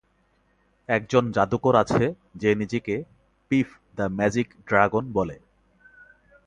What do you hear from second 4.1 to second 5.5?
Magic dragon" বলে।